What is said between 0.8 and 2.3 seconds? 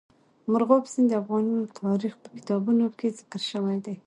سیند د افغان تاریخ په